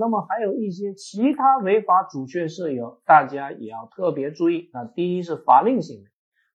[0.00, 4.70] 那么还有一些其他违法阻却事由，大家也要特别注意。
[4.72, 6.04] 那第一是法令行为，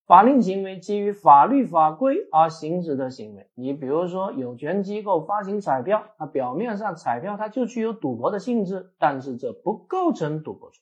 [0.07, 3.47] 法令行为基于法律法规而行使的行为。
[3.53, 10.81] 你比如说，有权机构发行彩票，那表面上彩票它就具有赌博的性质，但是这不构成赌博罪。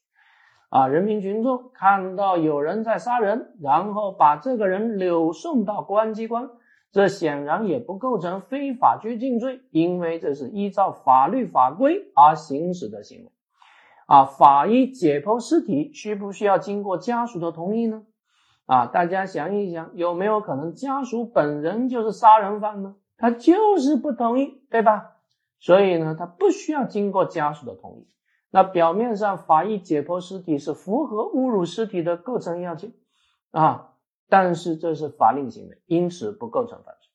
[0.70, 6.50] 啊，人民群众看到有人在杀人，然后把这个人扭送到公安机关。
[6.93, 13.32] 这显然也不构成非法拘禁罪，因为这是依照法律法规而行使的行为。
[14.06, 18.04] 啊，法医解剖尸体需不需要经过家属的同意呢？
[18.68, 22.96] 啊，大家想一想，有没有可能家属本人就是杀人犯呢？
[23.18, 25.14] 他就是不同意，对吧？
[25.60, 28.07] 所以呢，他不需要经过家属的同意。
[28.52, 32.94] 那表面上法医解剖尸体是符合侮辱尸体的构成要件
[33.50, 33.92] 啊。
[34.30, 37.09] 但是这是法令行为，因此不构成犯罪。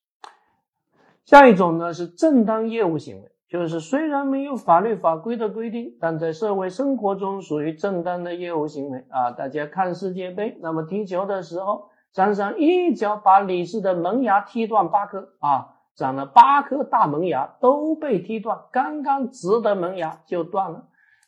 [1.24, 9.32] 下一种呢是正当业务行为，就是虽然没有法律法规的规定，但在社会生活中属于正当的业务行为啊。
[9.32, 20.86] 大家看世界杯，那么踢球的时候，张三一脚把李四的门牙踢断八颗啊，长了八颗大门牙都被踢断，刚刚直的门牙就断了。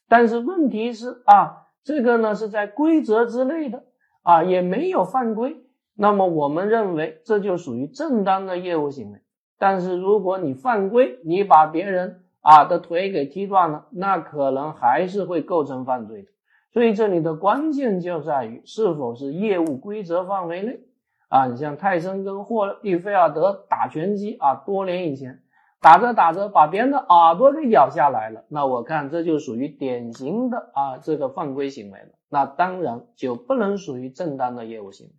[0.09, 3.85] 但是问题是啊，这个呢是在规则之内的
[4.23, 5.63] 啊，也没有犯规。
[6.03, 9.21] 那么我们认为这就属于正当的业务行为，
[9.59, 16.29] 但是如果你犯规，你把别人啊的腿给踢断了，那可能还是会构成犯罪的。
[16.73, 20.81] 所以这里的关键就在于是否是业务规则范围内
[21.29, 21.49] 啊。
[21.49, 25.41] 你像泰森跟霍利菲尔德打拳击啊，多年以前
[25.83, 35.13] 打着打着把别人的耳朵给咬下来了，那我看这就属于典型的啊这个犯规行为了，那当然就不能属于正当的业务行为。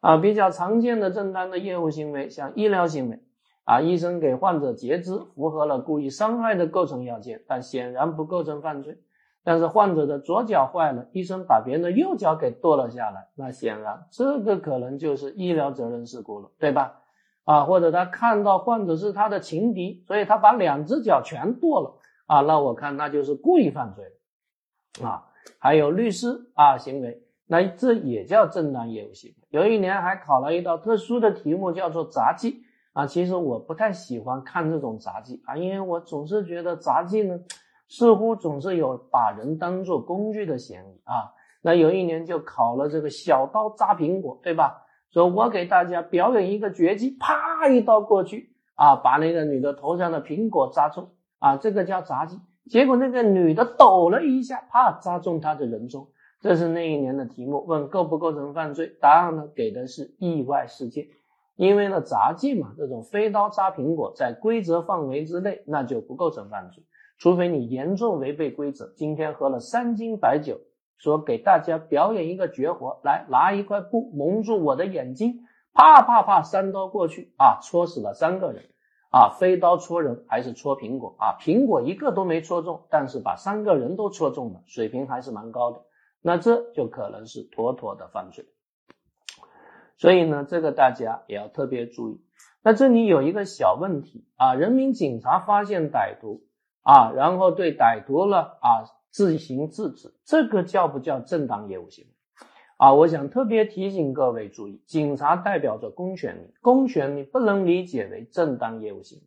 [0.00, 3.20] 啊，比较常见的正当的业务行为，像医疗行为，
[3.64, 8.98] 啊，医生给患者截肢，符合了故意伤害的构成要件，但显然不构成犯罪。
[9.44, 17.00] 但是患者的左脚坏了，医生把别人的右脚给剁了下来，那显然这个可能就是医疗责任事故了，对吧？
[17.44, 24.04] 啊，或者他看到患者是他的情敌，所以他把两只脚全剁了，啊，那我看那就是故意犯罪
[25.00, 25.08] 了。
[25.08, 25.24] 啊，
[25.58, 27.22] 还有律师啊行为。
[27.50, 29.36] 那这也叫正当业务行为。
[29.48, 33.06] 有一年还考了一道特殊的题目，叫做杂技啊。
[33.06, 37.40] 其实我不太喜欢看这种杂技啊，因为我总是觉得杂技呢，
[37.88, 41.32] 似乎总是有把人当做工具的嫌疑啊。
[41.62, 44.84] 那有一年就考了这个小刀扎苹果，对吧？
[45.10, 52.38] 说我给大家表演一个绝技，啪一刀过去啊，把那个女的头上的苹果扎中啊，这个叫杂技。
[52.68, 56.06] 结果那个女的抖了一下，啪扎中她的人中。
[56.40, 58.96] 这是那一年的题目，问构不构成犯罪？
[59.00, 61.08] 答案呢给的是意外事件，
[61.56, 66.84] 因为呢杂技嘛，这种飞刀扎苹果在规则范围之内，那就不构成犯罪，
[67.18, 68.92] 除非你严重违背规则。
[68.96, 70.60] 今天喝了三斤白酒，
[70.96, 75.40] 说给大家表演一个绝活，来拿一块布蒙住我的眼睛，
[75.72, 78.62] 啪啪啪三刀过去啊，戳死了三个人
[79.10, 81.34] 啊，飞刀戳人还是戳苹果啊？
[81.40, 85.80] 苹果一个都没戳中，但是把三个人都戳中了，水平还是蛮高的。
[86.20, 88.46] 那这就可能是妥妥的犯罪，
[89.96, 92.20] 所以呢，这个大家也要特别注意。
[92.62, 96.42] 那这里有一个小问题啊，人民警察发现歹徒
[96.82, 102.10] 啊，然后对歹徒呢啊自行制止，这个叫不叫正当业务行为
[102.76, 102.94] 啊？
[102.94, 109.24] 我想特别提醒各位注意，警察代表着公权力，公权力不能理解为正当业务行为，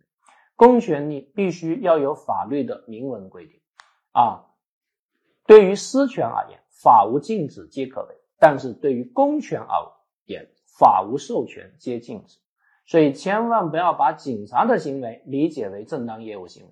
[0.55, 3.59] 公权力必须要有法律的明文规定
[4.11, 4.45] 啊。
[5.47, 9.67] 对于私权而言，法无禁止皆可为，但是对于公权而
[10.25, 10.49] 言，
[10.79, 12.39] 法无授权皆禁止。
[12.87, 16.71] 所以千万不要把警察的行为理解为正当业务行为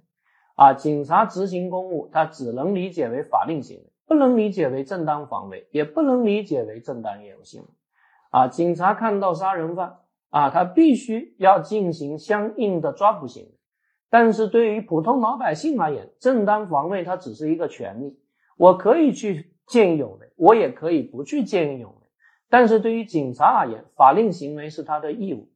[0.56, 0.74] 啊！
[0.74, 7.68] 警察执行公务，他只能理解为法令行为，不能理解为正当防卫，也不能理解为正当业务行为
[8.32, 8.48] 啊！
[8.48, 9.98] 警察看到杀人犯
[10.30, 13.52] 啊，他必须要进行相应的抓捕行为，
[14.10, 18.20] 但是对于普通老百姓而言，正当防卫它只是一个权利，
[18.58, 19.54] 我可以去。
[19.70, 22.08] 见义勇为，我也可以不去见义勇为，
[22.50, 25.48] 但是对于警察而言，法令行为是他的义务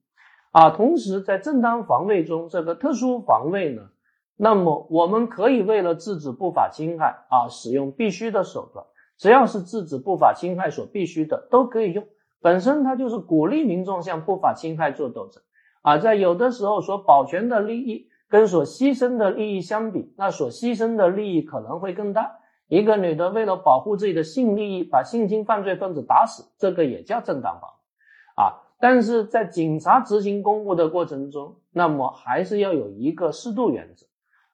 [0.51, 0.69] 啊。
[0.69, 3.89] 同时，在正当防卫中，这个特殊防卫呢，
[4.37, 8.85] 那么我们可以为了制止不法侵害啊，使用必须的手段，
[9.17, 12.05] 只要是制止不法侵害所必须的，都可以用。
[12.39, 15.41] 本身它就是鼓励民众向不法侵害做斗争
[15.81, 15.97] 啊。
[15.97, 22.39] 在有的时候，所保全的利益跟所牺牲的利益相比，那所牺牲的利益可能会更大。
[22.67, 28.63] 一个女的为了保护自己的性利益，把性侵犯罪分子打死，这个也叫正当防卫啊。
[28.79, 34.05] 但是在警察执行公务的过程中，那么还是要有一个适度原则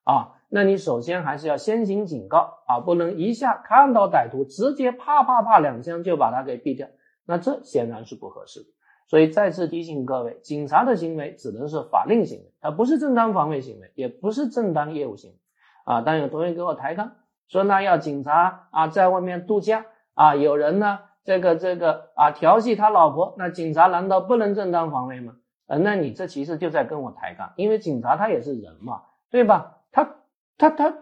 [0.04, 0.36] 啊。
[0.50, 6.88] 那你首先还是要先行警告啊，不能一下看到歹徒直接啪啪啪两枪就把他给毙掉，
[7.26, 8.66] 那这显然是不合适的。
[9.08, 15.38] 所以再次提醒各位，警察的行为只能是法令行为，它不是正当防卫行为，也不是正当业务行为
[15.86, 16.02] 啊。
[16.02, 17.14] 但有同学给我抬杠
[17.50, 25.34] 说，那要警察啊在外面度假啊，有人呢这个这个啊调戏他老婆，那警察难道不能正当防卫吗？
[25.68, 29.80] 呃，那你这其实就在跟我抬杠，因为警察他也是人嘛，对吧？
[29.92, 30.16] 他。
[30.62, 30.94] 他他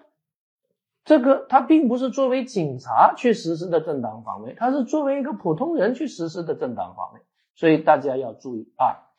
[1.03, 7.21] 这个他并不是作为警察去实施的正当防卫，他是作为一个普通人去实施的正当防卫，
[7.55, 9.09] 所以大家要注意啊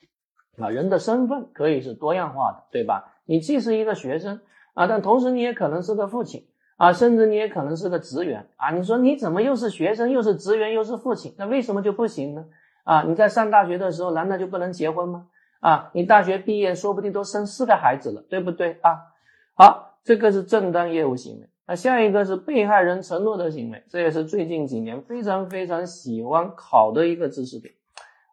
[0.63, 3.17] 啊，人的身份可以是多样化的，对吧？
[3.25, 4.43] 你既是一个学生
[4.75, 6.47] 啊，但同时你也可能是个父亲
[6.79, 8.71] 啊，甚至你也可能是个职员啊。
[8.71, 11.35] 你说你怎么又是学生又是职员又是父亲？
[11.37, 12.47] 那为什么就不行呢？
[12.85, 15.27] 啊，你在上大学的时候难道就不能结婚吗？
[15.61, 19.13] 啊，你大学毕业说不定都生四个孩子了，对不对啊？
[19.55, 19.85] 好。
[20.05, 27.75] 这个是正当业务行为，那下一个是被害人承诺的行为，这也是最近几年非常非常喜欢考的一个知识点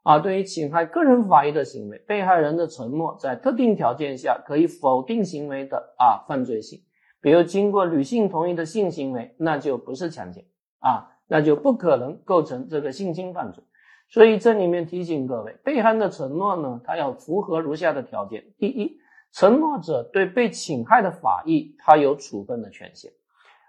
[0.02, 0.20] 啊。
[0.20, 6.80] 对于侵害个人法益的行为，被害人的承诺在特定条件下可以否定行为的啊犯罪性，
[7.26, 10.46] 比如经过女性同意的性行为，那就不是强奸
[10.78, 13.64] 啊，那就不可能构成这个性侵犯罪。
[14.10, 19.00] 所以这里面提醒各位，被害人的承诺呢，它要符合如下的条件：第一。
[19.32, 23.12] 承诺者对被侵害的法益，他有处分的权限，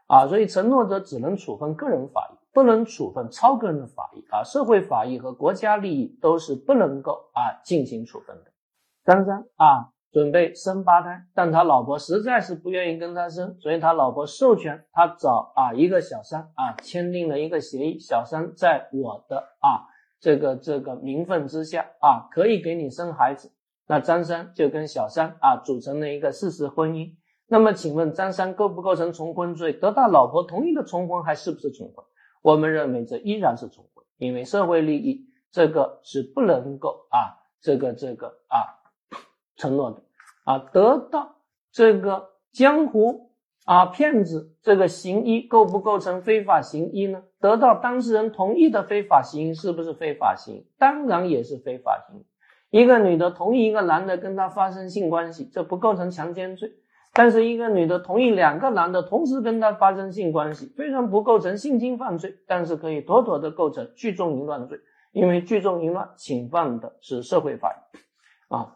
[0.06, 8.52] 啊，所以承诺者只能处分个人法益，不能处分超个人的法益，啊，社会法益和国家利益都是不能够啊进行处分的。
[9.06, 19.85] 张三啊，准备生八胎，但他老婆实在是不愿意跟他生，所以他老婆授权他找啊一个小三啊，签订了一个协议，小三在我的啊
[20.19, 23.53] 这个这个名分之下啊，可以给你生孩子。
[23.87, 27.11] 那张三就跟小三啊组成了一个事实婚姻。
[27.47, 29.75] 那么，请问张三构不构成重婚罪？
[29.75, 32.03] 得到老婆同意的重婚还是不是重婚？
[32.41, 38.81] 我们认为这依然是重婚，因为社会利益这个是不能够啊这个这个啊
[39.57, 40.03] 承诺的
[40.47, 40.59] 啊。
[40.73, 41.37] 得到
[41.71, 43.33] 这个江湖
[43.67, 47.25] 啊骗子这个行医构不构成非法行医呢？
[47.41, 50.65] 得到当事人同意的非法行医是不是非法行？
[50.79, 52.25] 当然也是非法行。
[52.71, 56.71] 一个女的同意一个男的跟她发生性关系，这不构成强奸罪；
[57.13, 64.79] 但是一个女的同意两个男的同时跟她发生性关系，虽然不构成性侵犯罪，但是可以妥妥的构成聚众淫乱罪，
[65.13, 67.75] 因为聚众淫乱侵犯的是社会法
[68.49, 68.75] 啊。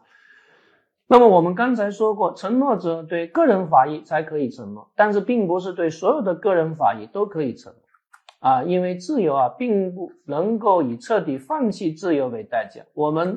[1.11, 13.35] 那么我们刚才说过，承诺者对个人法益才可以承诺，但是并不是对所有的个人法益都可以承诺啊，因为自由啊，并不能够以彻底放弃自由为代价，我们。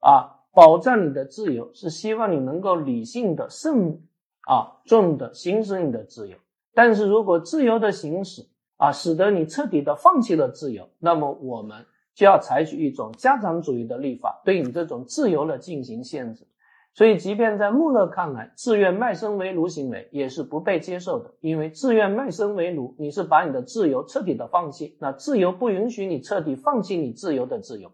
[0.00, 4.00] 啊，保障你的自由是希望你能够理性的、慎
[4.48, 6.38] 啊重的行使你的自由。
[6.72, 8.46] 但是如果自由的行使
[8.78, 11.84] 啊，使得你彻底的放弃了自由，那么我们
[12.14, 16.46] 就要采取一种家长主义的立法，对你这种自由的进行限制。
[16.92, 27.92] 所以，即便在穆勒看来，自愿卖身为奴行为也是不被接受的，因为自愿卖身为奴，你是把你的自由彻底的放弃，那自由不允许你彻底放弃你自由的自由。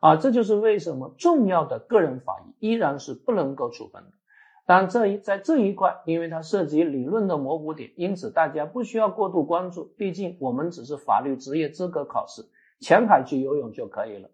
[0.00, 4.10] 啊，这就是为什么重要的个人法益依然是不能够处分的。
[4.66, 9.90] 当然，这一在这一块，因为它涉及理论的模糊点，因此大家不需要过度关注。
[9.96, 12.42] 毕竟我们只是法律职业资格考试，
[12.78, 14.28] 潜海去游泳就可以了。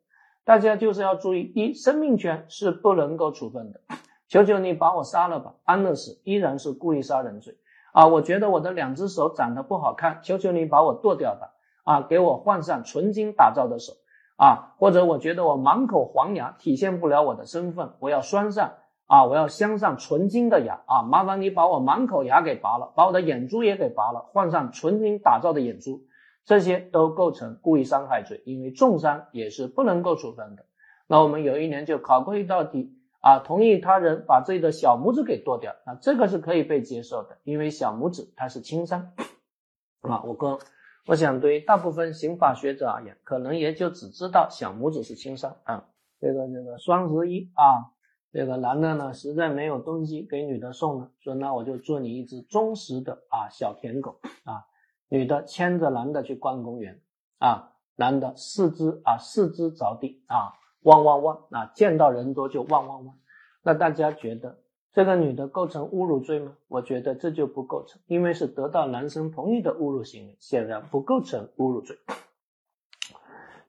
[0.44, 3.80] 大家就是要注意：一，生命权是不能够处分的。
[4.28, 7.56] 求求你把我杀了吧，安乐死依然是故意杀人罪。
[7.92, 11.52] 啊，我觉得我的两只手长得不好看，求求你把我剁掉吧。
[11.84, 13.92] 啊，给我换上纯金打造的手。
[14.36, 18.72] 啊，或者我觉得我满口黄牙体现不了我的身份，我要镶上
[19.06, 26.02] 啊，我要镶上纯金的牙啊，麻烦你把我满口牙给拔了，把我的眼珠也给拔了，换上纯金打造的眼珠，
[26.44, 30.66] 这些都构成故意伤害罪，因为重伤也是不能够处分的。
[31.06, 39.12] 那我们有一年就考过一道题啊，同意他人把自己的小拇指给剁掉，那这个是可以被接受的，因为小拇指它是轻伤
[40.02, 40.58] 啊，我跟。
[41.06, 45.84] 我想，对于大部分刑法学者而言，可能也就只知道小拇指是轻伤啊。
[46.18, 47.92] 这个这个双十一啊，
[48.32, 54.64] 这个男的呢实在没有东西给女的送了，说那我就做你一只忠实的啊小舔狗啊。
[55.08, 57.00] 女的牵着男的去逛公园
[57.38, 63.18] 啊，男的四肢啊四肢着地啊，汪汪汪啊，见到人多就汪汪汪。
[63.62, 64.58] 那大家觉得？
[64.92, 66.56] 这个女的构成侮辱罪吗？
[66.68, 71.96] 我觉得这就不构成，因为是得到男生同意的侮辱行为，显然不构成侮辱罪。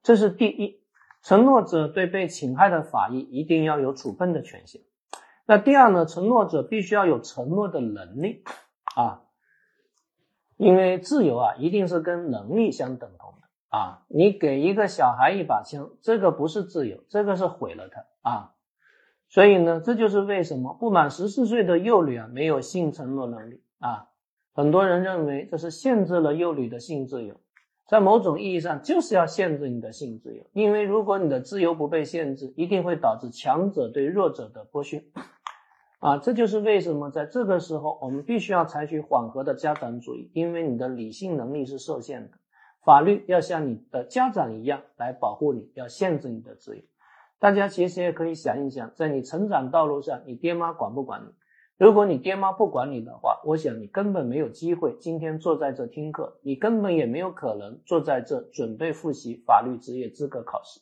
[0.04, 0.84] 这是第一，
[1.24, 4.84] 承诺者对被侵害的法益一定要有处分的权限。
[5.48, 6.06] 那第二呢？
[6.06, 8.44] 承诺者必须要有承诺的能力
[8.96, 9.24] 啊，
[10.58, 14.04] 因为自由啊，一定是跟能力相等同的啊。
[14.08, 18.52] 你给一个小孩一把枪，这个不是自由，这个是毁了他啊。
[19.28, 24.08] 所以呢，这就是为什么不满十四岁的幼女啊，没有性承诺能力啊。
[24.54, 27.36] 很多人认为这是限制了幼女的性自由，
[27.88, 35.04] 在某种意义上就是要限制你的性自由，因为如果你的自由不被限制，一定会导致强者对弱者的剥削。
[36.00, 42.38] 啊，这就是为什么在这个时候我们必须要采取缓和的家长主义，因为你的理性能力是受限的，
[42.84, 46.84] 法律要像你的家长一样来保护你，要限制你的自由。
[47.40, 51.34] 大家其实也可以想一想，在你成长道路上，你爹妈管不管你？
[51.78, 60.80] 如果你爹妈不管你的话，我想你根本没有机会今天坐在这听课，你根本也没有可能坐在这准备复习法律职业资格考试。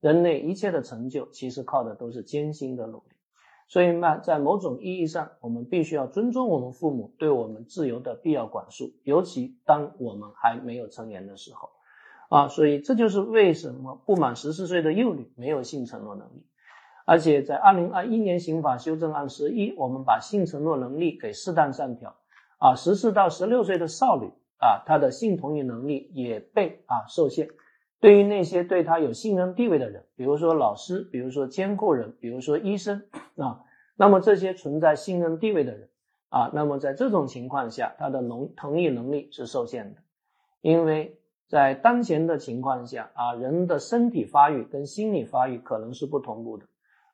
[0.00, 3.04] 人类一切的成就，其实靠的都是艰辛的努力。
[3.70, 11.70] 所以嘛，在某种意义上，我们必须要尊重我们父母对我们自由的必要管束，尤其当我们还没有成年的时候。
[12.30, 16.44] 啊，所以这就是为什么不满十四岁的幼女没有性承诺能力，
[17.06, 22.16] 而且在二零二一年刑法修正案十一，我们把性承诺能力给适当上调。
[22.58, 27.50] 啊，十四到十六岁的少女啊，她的性同意能力也被啊受限。
[28.00, 33.02] 对于那些对他有信任地位的人，比如说老师，比如说监护人，比如说医生
[33.36, 33.62] 啊，
[33.96, 35.88] 那么这些存在信任地位的人
[36.28, 40.00] 啊，那么在这种情况下，他的能同意能力是受限的，
[40.60, 41.16] 因为。
[41.50, 46.66] 在当前的情况下啊，人的身体发育跟心理发育可能是不同步的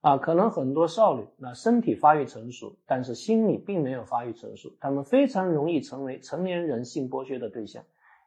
[0.02, 7.82] 啊，可能很多少女那身体发育成熟，但是心理并没有发育成熟，他们非常容易成为成年人性剥削的对象，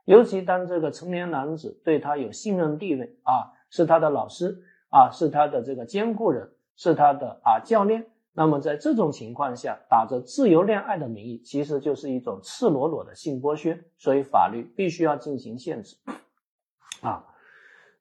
[0.10, 8.08] 尤其当这个成年男子对他有信任地位啊，是他的老师啊，是他的这个监护人，是他的啊教练。
[8.34, 15.98] 那么在这种情况下，打着自由恋爱的名义，其实就是一种赤裸裸的性剥削，所以法律必须要进行限制。
[17.06, 17.28] 啊，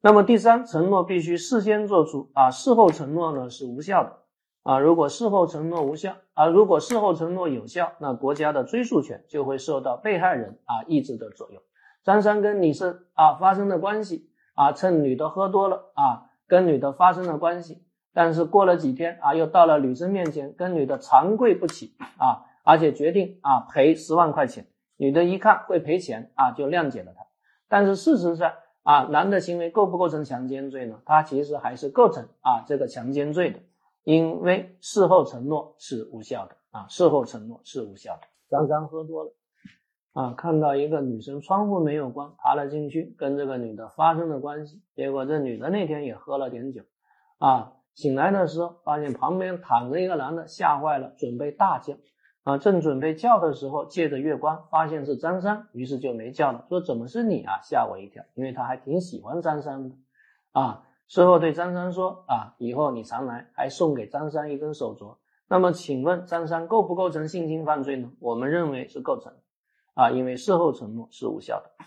[0.00, 4.16] 那么第三，承诺必须事先做出，啊，事后承诺呢是无效的。
[4.62, 11.60] 啊，如果事后承诺无效，啊，如果事后承诺有效，那国家的追诉权就会受到被害人啊意志的左右。
[12.08, 17.84] 张三跟李四啊发生的关系，啊，趁女的喝多了，啊，跟女的发生了关系。
[18.14, 24.68] 但是过了几天啊，又到了女生面前，跟女的长跪不起啊，而且决定啊赔十万块钱。
[24.96, 27.26] 女的一看会赔钱啊，就谅解了他。
[27.68, 31.02] 但是事实上啊，男的行为构不构成强奸罪呢？
[31.04, 33.60] 他其实还是构成啊这个强奸罪的，
[34.04, 38.22] 因为事后承诺是无效的啊，事后承诺是无效的。
[38.48, 39.32] 张三喝多了
[40.18, 44.82] 啊，看到一个女生窗户没有关，爬了进去，跟这个女的发生了关系。
[44.96, 46.82] 结果这女的那天也喝了点酒
[47.38, 47.75] 啊。
[47.94, 51.94] 醒来的时候，发现旁边躺着一个男的，吓坏了，准备大叫
[52.42, 52.58] 啊！
[52.58, 57.60] 正准备叫的时候，借着月光发现是张三，于是就没叫了，说怎么是你啊？
[57.62, 59.94] 吓我一跳，因为他还挺喜欢张三的
[60.50, 60.82] 啊。
[61.06, 65.16] 事后对张三说啊，以后你常来，还送给张三一根手镯。
[65.48, 68.10] 那么请问张三构不构成性侵犯罪呢？
[68.18, 69.32] 我们认为是构成
[69.99, 71.85] 啊，因为事后承诺是无效的。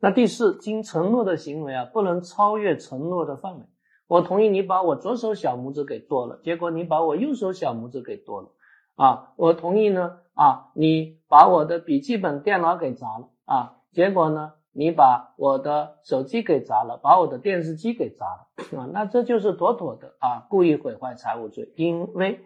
[0.00, 3.66] 那第四，经承诺的行为啊，不能超越承诺的范围。
[4.06, 8.48] 我同意你把我左手小拇指给剁了，结果你把我右手小拇指给剁了，
[8.94, 22.40] 啊，我同意呢，啊，你把我的笔记本电脑给砸了，啊，结果呢，你把我的手机给砸了，把我的电视机给砸了，啊，那这就是妥妥的啊，故意毁坏财物罪，因为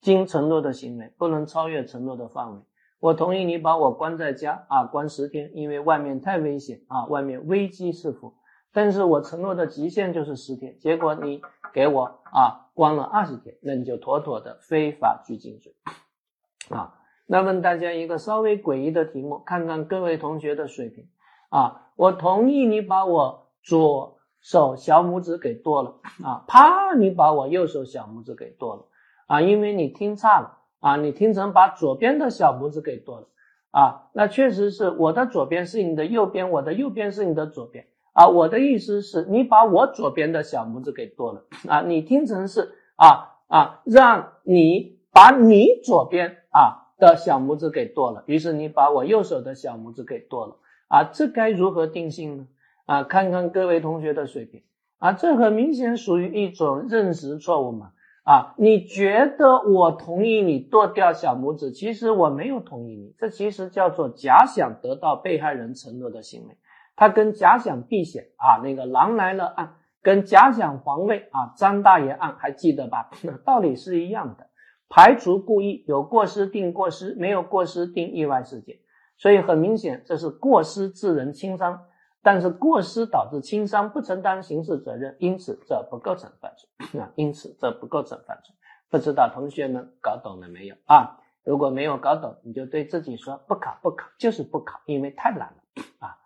[0.00, 2.60] 经承诺的行为不能超越承诺的范围。
[3.00, 8.34] 我同意你把我关在家啊，关十天，因为外面太危险啊，外面危机四伏。
[8.72, 11.40] 但是我承诺的极限就是十天，结果你
[11.72, 15.74] 给我啊关了二十天，那你就妥妥的非法拘禁罪
[16.68, 16.94] 啊。
[17.26, 21.08] 那问大家一个稍微诡异的题目，看看各位同学的水平
[21.48, 21.88] 啊。
[21.96, 28.86] 我同意你把我左手小拇指给剁了啊，啪，你把我右手小拇指给剁了
[29.26, 33.28] 啊，因为你听差了啊，你听成把左边的小拇指给剁了
[33.70, 37.86] 啊，那确实是我的左边是你的右边，我的右边是你的左边。
[38.12, 50.56] 啊，我的意思是你把我左边的小拇指给剁了啊，你听成是啊啊，让你把你左边啊的小拇指给剁了，于是你把我右手的小拇指给剁了
[50.88, 52.46] 啊，这该如何定性呢？
[52.84, 54.64] 啊，看看各位同学的水平
[54.98, 57.92] 啊，这很明显属于一种认识错误嘛
[58.30, 66.56] 啊，你觉得我同意你剁掉小拇指，其实我没有同意你，这其实叫做假想得到被害人承诺的行为。
[66.94, 73.10] 它跟假想避险啊，那个狼来了案，跟假想防卫啊，张大爷案还记得吧？
[73.44, 74.46] 道理是一样的。
[74.88, 78.76] 排除故意，有过失定过失，没有过失定意外事件。
[79.16, 81.80] 所以很明显，这是过失致人轻伤，
[82.22, 88.54] 但是过失导致轻伤不承担刑事责任，因此这不构成犯罪啊， 因此这不构成犯罪。
[88.90, 91.18] 不知道同学们搞懂了没有啊？
[91.44, 96.18] 如果没有搞懂，你就对自己说不考不考，就是不考，因为太难了啊。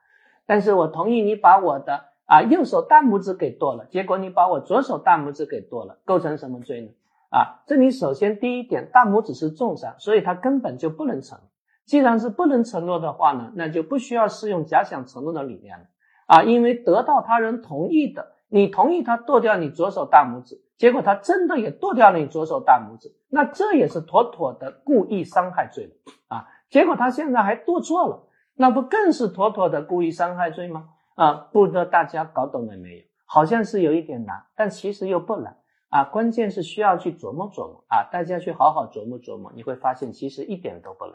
[0.46, 6.88] 但是我同意你把我的啊右手大拇指给剁了，结果你把我左手大拇指给剁了，构成什么罪呢？
[7.30, 11.38] 啊，这里首先第一点，大拇指是重伤，所以它根本就不能成。
[11.86, 15.84] 既然是不能承诺的话呢，那就不需要适用假想承诺的理念了
[16.26, 20.62] 啊，因为得到他人同意的，你同意他剁掉你左手大拇指。
[20.76, 25.92] 结果他真的也剁掉了你左手大拇指，那这也是妥妥的故意伤害罪了
[26.26, 26.48] 啊！
[26.68, 28.26] 结果他现在还剁错了，
[28.56, 30.88] 那不更是妥妥的故意伤害罪吗？
[31.14, 33.04] 啊，不知道大家搞懂了没有？
[33.24, 35.56] 好像是有一点难，但其实又不难
[35.90, 36.02] 啊！
[36.02, 38.02] 关键是需要去琢磨琢磨啊！
[38.10, 41.14] 大家去好好琢磨琢磨，你会发现其实一点都不难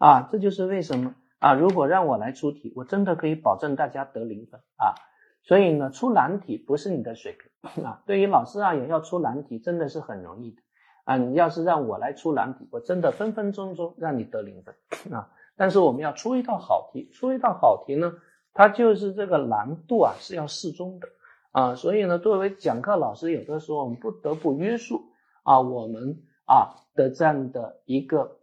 [0.00, 0.26] 啊！
[0.32, 4.96] 这就是为什么啊，如果让我来出题，我真的可以保证大家得零分啊！
[5.42, 8.02] 所以呢，出难题不是你的水平啊。
[8.06, 10.62] 对于老师而言，要出难题真的是很容易的
[11.04, 11.18] 啊。
[11.18, 14.74] 你要是让我来出难题，我真的分分钟钟让你得零分
[15.12, 15.28] 啊。
[15.54, 18.14] 但是我们要出一道好题，出一道好题呢，
[18.54, 21.08] 它就是这个难度啊是要适中的
[21.52, 21.74] 啊。
[21.74, 25.02] 所以呢，作为讲课老师，有的时候我们不得不约束
[25.42, 28.38] 啊我们啊的这样的一个。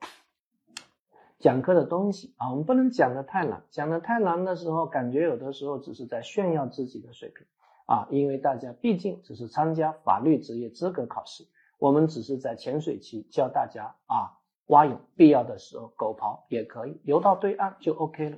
[1.39, 7.46] 讲课的东西啊，我们不能讲的太难，讲的太难的时候，感觉有的时候只是在炫耀自己的水平
[7.86, 11.46] 啊，因为大家毕竟只是参加法律职业资格考试，
[11.77, 18.38] 我们只是在潜水期教大家啊蛙泳，必要的时候狗刨也可以游到对岸就 OK 了。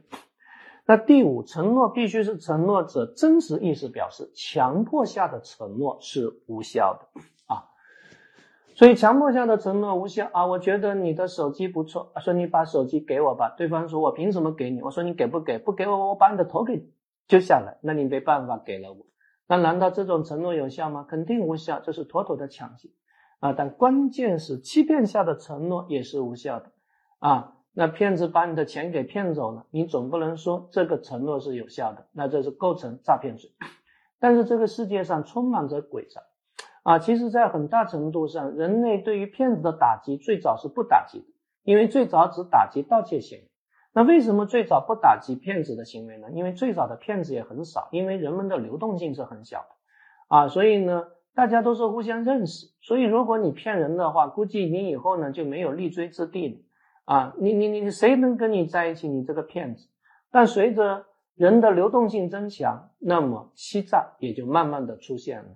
[0.85, 7.21] 那第五，承诺必须是承诺者真实意思表示，强迫下的承诺是无效的。
[8.79, 10.45] 所以强迫下的承诺无效啊！
[10.45, 13.53] 我觉得你的手机不错，说你把手机给我吧。
[13.57, 14.81] 对方说我凭什么给你？
[14.81, 15.57] 我说你给不给？
[15.57, 16.89] 不给我，我把你的头给
[17.27, 17.77] 揪下来。
[17.81, 19.05] 那你没办法给了我，
[19.49, 21.05] 那难道这种承诺有效吗？
[21.09, 22.87] 肯定无效，这是妥妥的抢劫
[23.41, 23.51] 啊！
[23.51, 26.71] 但关键是欺骗下的承诺也是无效的
[27.19, 27.55] 啊！
[27.73, 33.51] 那骗子把你的钱给骗走了，你总不能说这个承诺是有效的，那这是构成诈骗罪。
[34.21, 36.21] 但是这个世界上充满着诡诈。
[36.83, 41.25] 啊，其实，在很大程度上，人类对于骗子的打击最早是不打击的，
[41.63, 43.45] 因为最早只打击盗窃行为。
[43.93, 46.27] 那为什么最早不打击骗子的行为呢？
[46.31, 52.67] 因为最早的骗子也很少，因为人们的流动性是很小的啊，所以呢，大家都是互相认识。
[52.81, 56.57] 所以，如果你骗人的话，估计你以后呢就没有立锥之地了
[57.05, 57.33] 啊！
[57.39, 59.07] 你你你谁能跟你在一起？
[59.07, 59.87] 你这个骗子。
[60.31, 65.49] 但随着人的流动性增强，那么欺诈也就慢慢的出现了。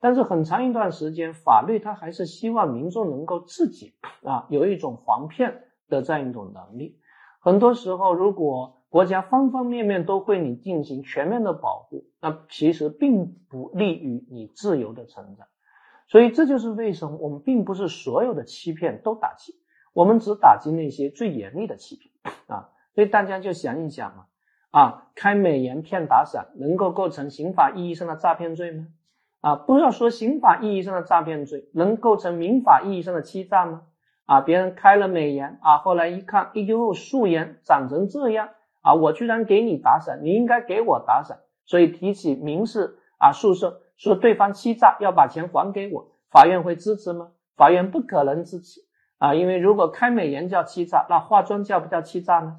[0.00, 6.98] 但是很长一段时间，法律它还是希望民众能够自己啊有一种防骗的这样一种能力。
[7.38, 15.46] 很多时候，如果国家方方面面都会你进行全面的保护，那其实并不利于你自由的成长。
[16.08, 19.54] 所以这就是为什么我们并不是所有的欺骗都打击，
[19.92, 22.70] 我们只打击那些最严厉的欺骗啊。
[22.94, 24.26] 所以大家就想一想嘛，
[24.70, 28.88] 啊，开美颜骗打伞能够构成刑法意义上的诈骗罪吗？
[29.40, 33.82] 啊，不要说刑法意义上的诈骗罪，能构成民法意义上的欺诈吗？
[34.26, 38.50] 啊，别人开了美颜啊，后来一看，哎呦，素颜长成这样
[38.82, 47.32] 啊，我居然给你打伞，你应该给我打伞，所以提起民事啊诉讼，说对方欺诈，要把钱还给我，法院会支持吗？
[47.56, 48.82] 法院不可能支持
[49.18, 52.58] 啊，因为如果开美颜叫欺诈，那化妆叫不叫欺诈呢？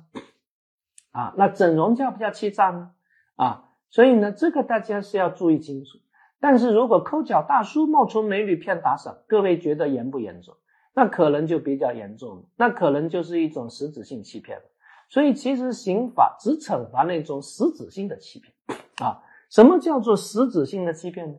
[1.12, 2.92] 啊，那整容叫不叫欺诈呢？
[3.36, 6.00] 啊，所以呢，这个大家是要注意清楚。
[6.42, 10.56] 但是如果抠脚大叔冒充美女骗打赏，各位觉得严不严重？
[10.94, 14.64] 那可能就比较严重了，那可能就是一种实质性欺骗了。
[15.08, 18.54] 所以其实刑法只惩罚那种实质性的欺骗
[19.02, 19.24] 啊。
[19.50, 21.36] 什么叫做实质性的欺骗呢？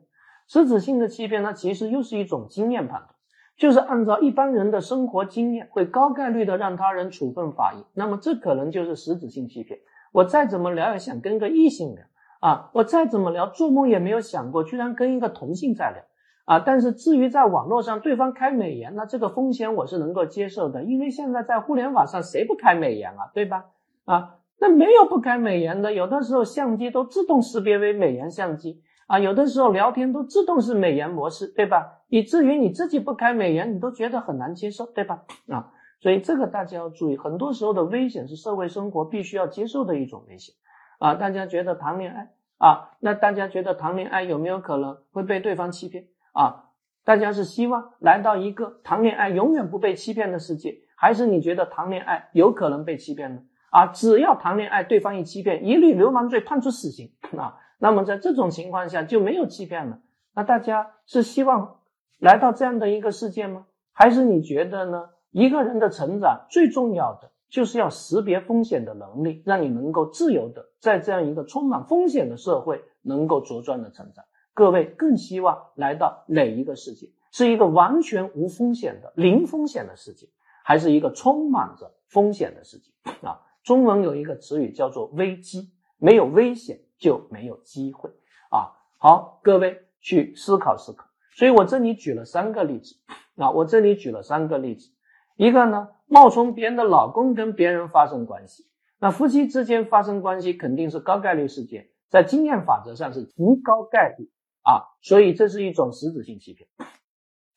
[0.46, 3.08] 实质性的欺骗，它其实又是一种经验判断，
[3.56, 7.82] 就是按照一般人的生活经验，会高概率的让他人处分法益。
[7.94, 9.80] 那么这可能就是实质性欺骗。
[10.12, 12.04] 我再怎么聊，也想跟个异性聊。
[12.42, 16.02] 啊，我再怎么聊，做梦也没有想过，居然跟一个同性在聊
[16.44, 16.58] 啊！
[16.58, 23.66] 但是至于在网络上对方开美颜，那这个风险我是能够接受的，因为现在在互联网上谁不开美颜啊，对吧？
[24.06, 32.00] 啊，那没有不开美颜的，有的时候相机都自动识别为美颜相机啊，有的时候聊天都自动是美颜模式，对吧？
[32.08, 35.22] 以至于你自己不开美颜，你都觉得很难接受，对吧？
[35.46, 40.56] 啊，所以这个大家要注意，很多时候的危险是社会生活必须要接受的一种危险。
[41.02, 42.90] 啊，大家觉得谈恋爱啊？
[43.00, 46.66] 那大家觉得谈恋爱有没有可能会被对方欺骗啊？
[47.02, 53.42] 大家是希望来到一个谈恋爱永远不被欺骗的世界，还是你觉得谈恋爱有可能被欺骗呢？
[53.70, 57.58] 啊，只要谈恋爱，对方一欺骗，一律流氓罪判处死刑啊。
[57.78, 59.98] 那么在这种情况下就没有欺骗了。
[60.36, 61.78] 那大家是希望
[62.20, 63.66] 来到这样的一个世界吗？
[63.92, 65.10] 还是你觉得呢？
[65.32, 74.24] 一个人的成长最重要的就是要识别风险的能力，让你能够自由的在这样一个充满风险的社会能够茁壮的成长。
[74.54, 77.10] 各位更希望来到哪一个世界？
[77.30, 80.28] 是一个完全无风险的零风险的世界，
[80.64, 82.90] 还是一个充满着风险的世界？
[83.26, 88.08] 啊，中文有一个词语叫做危机，没有危险就没有机会
[88.50, 88.72] 啊。
[88.96, 91.04] 好，各位去思考思考。
[91.36, 92.96] 所以我这里举了三个例子
[93.36, 94.90] 啊，我这里举了三个例子，
[95.36, 98.66] 一个呢冒充别人的老公跟别人发生关系，
[99.00, 104.30] 那夫妻之间发生关系肯定是高概率事件，在经验法则上是极高概率。
[104.64, 106.68] 啊，所以这是一种实质性欺骗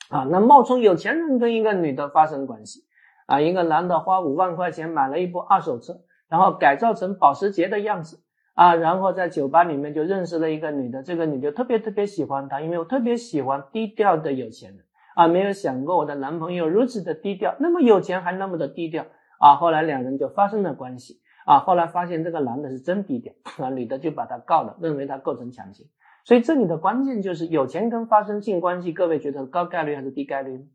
[0.10, 0.24] 啊。
[0.24, 2.86] 那冒充有钱人跟一个女的发生关系
[3.28, 8.24] 啊，一个男的花五万块钱买了一部二手车，然后改造成保时捷的样子
[8.56, 14.85] 啊，然后在酒吧里面就认识了一个女的，这个女的特别特别喜欢他，因为我特别喜欢低调的有钱人
[15.16, 19.06] 啊，没有想过我的男朋友如此的低调，那么有钱还那么的低调
[19.40, 19.56] 啊。
[19.56, 25.88] 后来两人就发生了关系啊，后来发现这个男的是真低调啊，女的就把他告了，认为他构成强奸。
[26.26, 30.66] 所以这里的关键就是有钱跟发生性关系，各位觉得高概率还是低概率呢？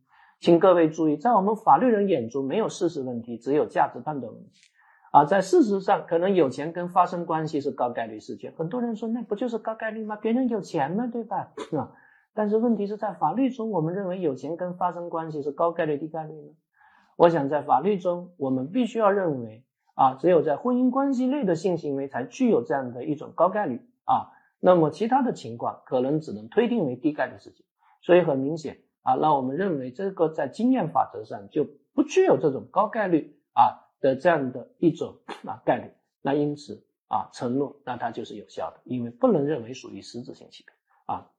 [0.40, 4.60] 请各位注意，在我们法律人眼中没有事实问题，只有价值判断问题。
[5.12, 8.54] 啊，在事实上，可能有钱跟发生关系是高概率事件。
[8.56, 10.16] 很多人说，那不就是高概率吗？
[10.16, 11.52] 别人有钱嘛，对吧？
[11.76, 11.90] 啊，
[12.34, 16.54] 但是问题是在法律中，我们认为有钱跟发生关系是高概率低概率呢？
[17.16, 19.64] 我想在法律中，我们必须要认为，
[19.94, 24.32] 啊，只有在婚姻关系内的性行为才具有这样的一种高概率啊。
[24.60, 27.64] 那么其他的情况可能只能推定为低概率事件，
[28.02, 35.16] 所以很明显啊，那我们认为这个在经验法则上就不具有这种高概率啊的这样的一种
[35.46, 35.90] 啊概率，
[36.22, 40.72] 那因此啊承诺那它就是有效的，因为不能认为属于实质性欺骗
[41.06, 41.30] 啊。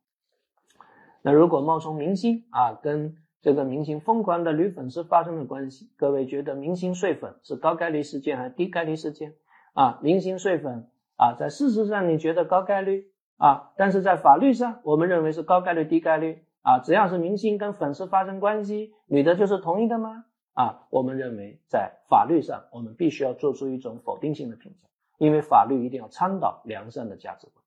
[1.22, 9.34] 那如果冒充明星啊跟这个明星疯狂的女粉丝发生了关系，各位觉得明星睡粉是高概率事件还是低概率事件
[9.74, 10.00] 啊？
[10.02, 13.12] 明星睡粉啊，在事实上你觉得高概率？
[13.38, 16.78] 啊，但是在法律上，我们认为是高概率、低概率啊。
[16.78, 20.26] 只要是明星跟粉丝发生关系，女的就是同意的吗？
[20.54, 27.66] 啊，我们认为在法律上，我们必须要做出一种否定性的评价，因为法律一定要倡导良善的价值观。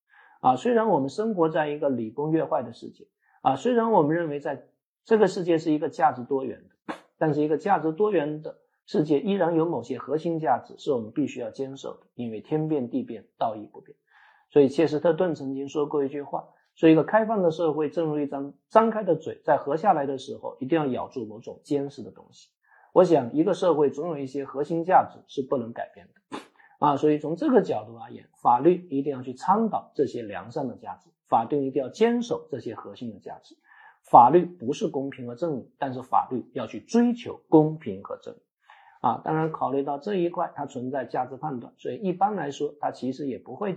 [0.52, 3.06] 啊，虽然我们生活在一个礼崩乐坏的世界，
[3.44, 4.68] 啊，虽然我们认为在
[5.04, 13.98] 这个世界是一个价值多元的，但是一个价值多元的世界依然有某些核心价值是我们必须要坚守的，因为天变地变，道义不变。
[14.48, 22.48] 所以切斯特顿曾经说过一句话：说一个开放的社会，正如一张张开的嘴，在合下来的时候，一定要咬住某种坚实的东西。
[22.94, 26.38] 我想，一个社会总有一些核心价值是不能改变的
[26.78, 26.96] 啊。
[26.96, 33.56] 所以从这个角度而言，法律一定要去倡导这些良善的价值，法律一定要坚守这些核心的价值。
[34.02, 38.38] 法律不是公平和正义，但是法律要去追求公平和正义
[39.00, 39.20] 啊。
[39.24, 43.76] 当然，考虑到这一块，它存在价值判断，所以一般来说，它其实也不会。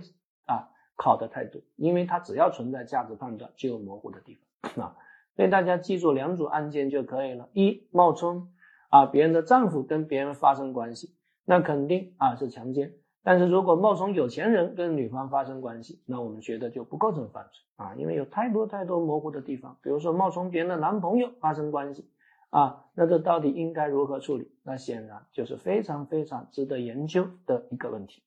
[0.50, 4.38] 啊，考的太多，因为它只要存在价值判断，就有模糊的地
[4.72, 4.96] 方啊。
[5.36, 8.48] 所以大家记住两组案件就可以了：一冒充
[8.88, 12.92] 啊别人的丈夫跟别人发生关系，那肯定啊是强奸；
[13.28, 19.76] 但是如果冒充有钱人跟女方发生关系，那我们觉得就不构成犯罪啊，因为有太多太多模糊的地方。
[19.82, 22.08] 比如说冒充别人的男朋友发生关系
[22.48, 24.50] 啊，那这到底应该如何处理？
[24.62, 28.22] 那显然就是非常非常值得研究的一个问题。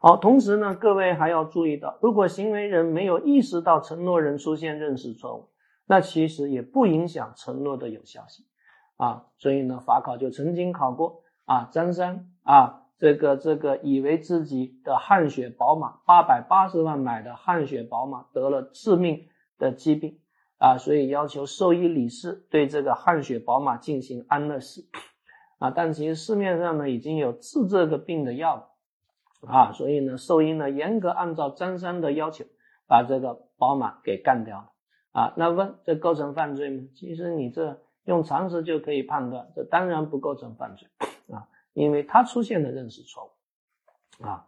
[0.00, 5.50] 好，同时呢，各位还要注意到，如果行为人没有意识到承诺人出现认识错误，
[5.86, 8.44] 那其实也不影响承诺的有效性
[8.96, 9.26] 啊。
[9.38, 19.26] 所以呢，法考就曾经考过啊，张三啊，这个这个以为自己的汗血宝马八百八十万买的汗血宝马得了致命
[19.58, 20.20] 的疾病
[20.58, 24.86] 啊，所以要求兽医李氏对这个汗血宝马进行安乐死
[25.58, 28.68] 啊，但其实市面上呢已经有治这个病的药。
[29.46, 32.44] 啊，所以呢，兽医呢严格按照张三的要求，
[32.86, 34.72] 把这个宝马给干掉了。
[35.12, 36.82] 啊，那问这构成犯罪吗？
[36.94, 40.86] 其实你这用常识就可以判断，这当然不构成犯罪，
[41.80, 43.32] 因为他出现的认识错
[44.20, 44.46] 误啊。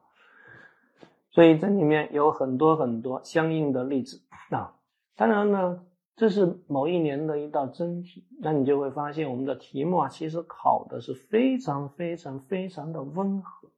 [1.30, 4.74] 所以这里面有很多很多相应的例子啊。
[5.16, 13.68] 当然呢，这是某一年的一道真题，那你就会发现我们的题目啊，其实考的是非常非常非常的温和。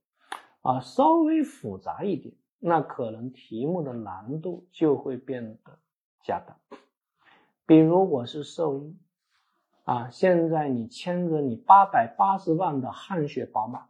[0.62, 5.78] 啊，稍微复杂一点，那可能题目的难度就会变得
[6.22, 6.56] 加大。
[7.66, 8.96] 比如我是兽医，
[9.84, 13.86] 啊，现在你牵着你八百八十万的汗血宝马，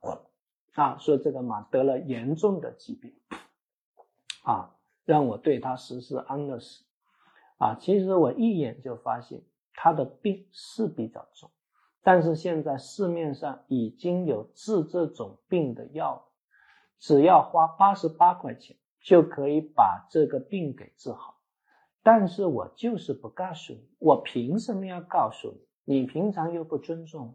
[0.75, 3.15] 啊，说这个马得了严重的疾病，
[4.43, 6.85] 啊，让我对他实施安乐死，
[7.59, 11.53] 啊，其实我一眼就发现他的病是比较重，
[12.03, 16.27] 但是现在市面上已经有治这种病的药，
[16.99, 21.37] 只要花八十八块钱就可以把这个病给治好。
[22.03, 25.65] 但是我就是不告诉你，我凭什么要告诉你？
[25.85, 27.35] 你平常又不尊重我，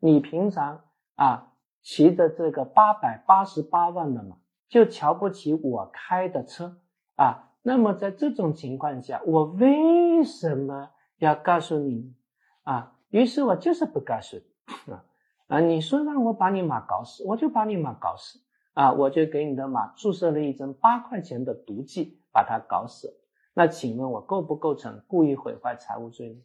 [0.00, 1.52] 你平常啊
[1.82, 4.36] 骑着这个八百八十八万的马，
[4.68, 6.78] 就瞧不起我开的车
[7.16, 7.52] 啊。
[7.62, 12.14] 那么在这种情况下，我为什么要告诉你
[12.62, 12.96] 啊？
[13.10, 15.04] 于是我就是不告诉你啊
[15.46, 15.60] 啊！
[15.60, 18.40] 你说让我把你马搞死，我就把你马搞死
[18.72, 18.92] 啊！
[18.92, 23.20] 我就给你的马注射了一针八块钱的毒剂，把它搞死。
[23.54, 26.40] 那请问我构不构成故意毁坏财物罪呢？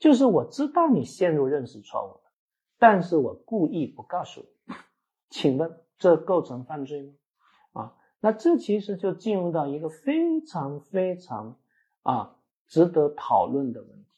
[0.00, 2.32] 就是我知道你陷入认识错误了，
[2.78, 4.74] 但是我故意不告诉你，
[5.28, 7.12] 请问这构成犯罪吗？
[7.82, 11.56] 啊，那这其实就进入到一个非常非常
[12.02, 12.36] 啊
[12.66, 14.10] 值得讨论的问题，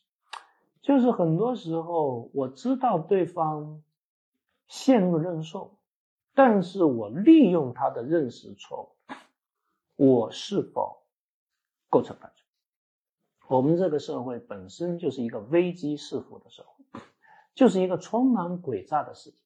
[0.80, 3.82] 就是很多时候我知道对方
[4.68, 5.76] 陷入认错，
[6.32, 8.94] 但是我利用他的认识错
[9.98, 11.02] 误，我是否？
[11.90, 12.41] 构成犯罪。
[13.52, 17.00] 我们这个社会本身就是一个危机四伏的社会，
[17.54, 19.36] 就是一个充满诡诈的世界。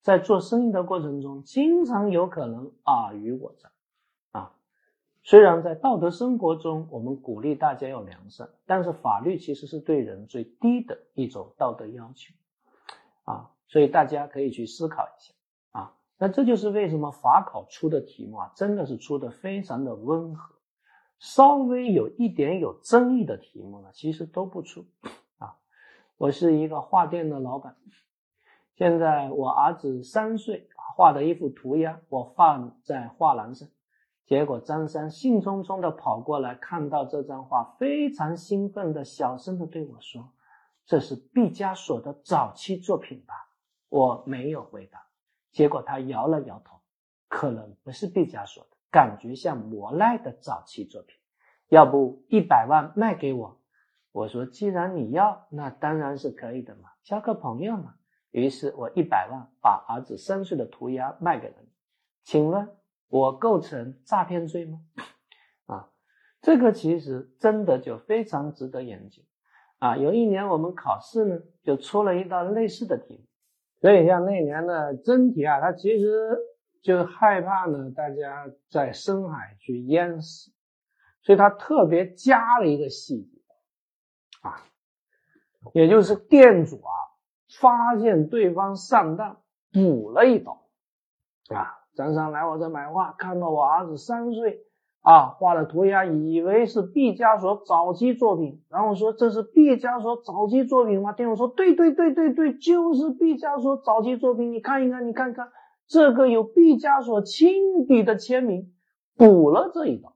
[0.00, 3.72] 在做生意的过程中，经常有可能尔虞我诈
[4.30, 4.52] 啊。
[5.24, 12.32] 虽然在道德生活中，我们鼓励大家要良善，但是法律其实是对人最低的一种道德要求
[13.24, 13.50] 啊。
[13.66, 15.34] 所以大家可以去思考一下
[15.72, 15.96] 啊。
[16.16, 20.54] 那这就是为什么法考出的题目啊，真的是出的非常的温和。
[21.18, 24.86] 稍微有一点有争议的题目呢，其实都不出
[25.38, 25.56] 啊。
[26.16, 27.76] 我是一个画店的老板，
[28.76, 33.68] 现在我儿子三岁，画的一幅涂鸦，我放在画廊上，
[34.26, 40.32] 结果张三兴冲冲的跑过来，看到这张画，非常兴奋的小声的对我说
[40.86, 43.34] ：“这是毕加索的早期作品吧？”
[43.90, 45.06] 我没有回答，
[45.50, 46.76] 结果他摇了摇头，
[47.26, 48.76] 可能不是毕加索的。
[48.90, 51.14] 感觉像莫奈的早期作品，
[51.68, 53.60] 要不一百万卖给我？
[54.12, 57.94] 我说，既然你要，那当然是可以的嘛，交个朋友嘛。
[58.30, 61.68] 于是我一百万把儿子三岁的涂鸦卖给了你，
[62.24, 62.68] 请问
[63.08, 64.80] 我构成诈骗罪吗？
[65.66, 65.90] 啊，
[66.40, 69.22] 这个其实真的就非常值得研究
[69.78, 69.96] 啊。
[69.96, 73.24] 有一年我们考试呢，就出了一道类似的题目，
[73.80, 76.38] 所以像那年的真题啊，它其实。
[76.82, 80.52] 就是害怕呢，大家在深海去淹死，
[81.22, 83.40] 所以他特别加了一个细节
[84.42, 84.62] 啊，
[85.74, 86.92] 也就是店主啊
[87.60, 89.38] 发现对方上当，
[89.72, 90.62] 补了一刀
[91.54, 91.74] 啊。
[91.94, 94.60] 张三来我这买画，看到我儿子三岁
[95.00, 101.12] 啊画的涂鸦，以为是毕加索早期作品，然后说这是毕加索早期作品吗？
[101.12, 105.50] 店主说对对对对对，就是毕加索早期作品，你看一看，你看看。
[105.88, 108.72] 这个有毕加索亲笔的签名，
[109.16, 110.14] 补了这一刀。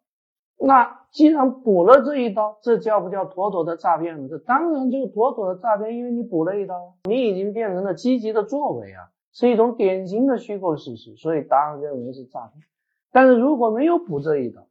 [0.59, 4.29] 那既然补了这一刀，这叫不叫妥妥的诈骗呢？
[4.29, 12.63] 这当然就妥妥的诈骗，因为你补了一刀，你已经变成了积极的作为啊，是一种典型的虚构事实，所以答案认为是诈骗。
[13.11, 14.67] 但是如果没有补这一刀，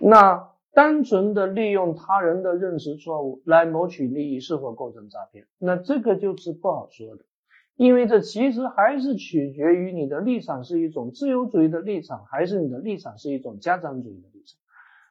[0.00, 5.46] 那单纯的利用他人的认识错误来谋取利益，是否构成诈骗？
[5.58, 7.24] 那这个就是不好说的。
[7.76, 14.58] 因为这其实还是取决于你的立场是一种自由主义的立场，还是你的立场是一种家长主义的立场。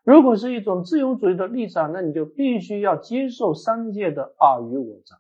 [0.04, 5.18] 如果是一种自由主义的立场，那你就必须要接受三界的尔虞我诈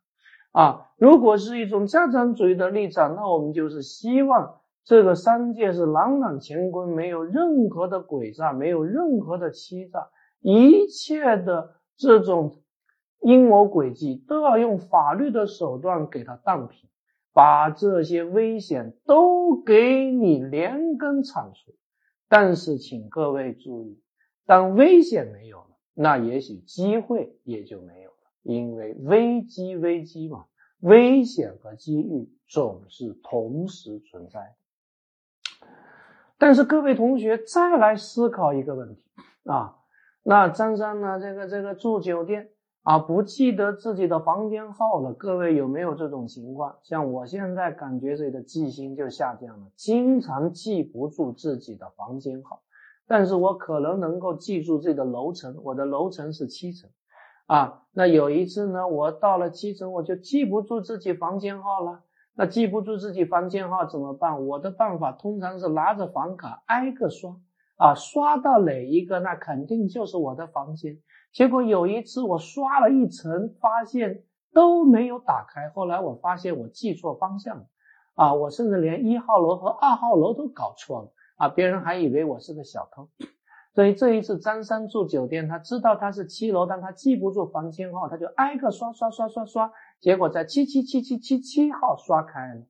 [0.51, 12.61] 啊；如果是一种家长主义的立场，那我们就是希望这个三界是朗朗乾坤，没有任何的诡诈，没有任何的欺诈，一切的这种
[13.21, 16.89] 阴谋诡计都要用法律的手段给它荡平。
[17.33, 21.73] 把这些危险都给你连根铲除，
[22.27, 24.01] 但是请各位注意，
[24.45, 30.45] 当危险没有了，那也许机会也就没有了，因为危机危机嘛，
[30.79, 35.67] 危险和机遇总是同时存在的。
[36.37, 39.05] 但是各位同学再来思考一个问题
[39.45, 39.77] 啊，
[40.23, 41.19] 那张三呢？
[41.19, 42.50] 这个这个住酒店。
[42.83, 45.13] 啊，不记得自己的房间号了。
[45.13, 46.77] 各位有没有这种情况？
[46.81, 52.63] 像我现在感觉自己的记性就下降了，经常记不住自己的房间号，
[53.07, 55.55] 但是我可能能够记住自己的楼层。
[55.63, 56.89] 我的楼层是七层，
[57.45, 57.83] 啊。
[57.93, 62.01] 那有一次呢，我到了七层，我就记不住自己房间号了。
[62.33, 64.47] 那记不住自己房间号怎么办？
[64.47, 67.35] 我的办法通常是拿着房卡挨个刷
[67.77, 70.97] 啊，刷到哪一个，那肯定就是我的房间。
[71.31, 75.69] 结果有一次我刷了一层，发现都没有打开。
[75.69, 77.65] 后来我发现我记错方向了
[78.15, 83.07] 啊，我甚至连一号楼和二号楼都搞错了啊，别人还以为我是个小偷。
[83.73, 92.63] 所以这一次张三住酒店，他知道他是七楼，但他记不住房间号，他就挨个刷刷刷刷刷，结果在七七七七七七号刷开了。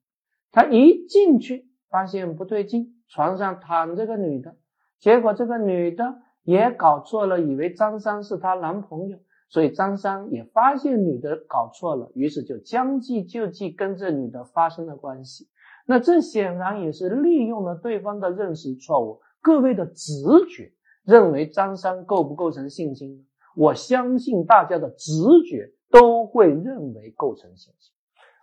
[0.52, 4.56] 他一进去发现不对劲，床上躺着个女的，
[5.00, 9.18] 结果这个女的也搞错了，以为张三是她男朋友，
[9.50, 15.48] 所以张三也发现女的搞错了，于是就将计就计，跟这女的发生了关系。
[15.86, 20.14] 那这显然也是利用了对方的认识错误，各位的直
[20.50, 20.74] 觉。
[21.04, 23.26] 认为张三构不构成性侵？
[23.56, 25.12] 我相信大家的直
[25.50, 27.92] 觉都会认为构成性侵。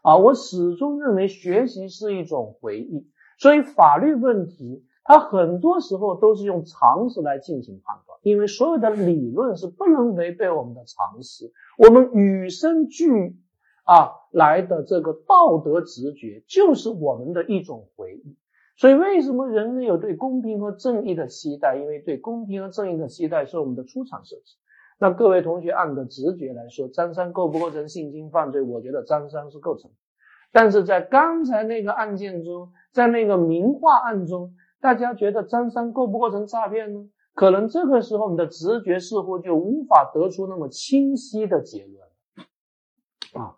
[0.03, 3.09] 啊，我始终认为学习是一种回忆，
[3.39, 13.35] 所以法律问题它很多时候都是用常识来进行判断，因为所有的理论是不能违背我们的常识，我们与生俱
[13.85, 18.37] 啊来的这个道德直觉就是我们的一种回忆。
[18.77, 21.77] 所以，为什么人人有对公平和正义的期待？
[21.77, 24.57] 因为对公平和正义的期待是我们的出厂设置。
[24.99, 28.61] 那各位同学按的直觉来说，张三构不构成性侵犯罪？
[28.61, 29.91] 我觉得张三是构成。
[30.53, 37.09] 但是在刚才那个案件中，在那个名画案中，大家觉得张三构不构成诈骗呢？
[37.35, 43.55] 可能这个时候你的直觉似乎就无法得出那么清晰的结论啊。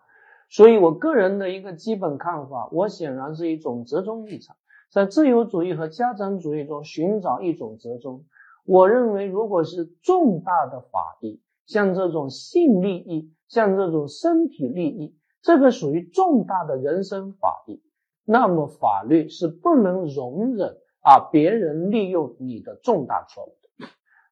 [0.50, 4.56] 所以我个人的一个基本看法，我显然是一种折中立场。
[4.90, 8.24] 在自由主义和家长主义中寻找一种折中。
[8.64, 17.82] 我认为，如果是重大的法益，像这种性利益，像这种身体利益，这个属于重大的人身法益，
[18.24, 23.56] 那么法律是不能容忍啊别人利用你的重大错误。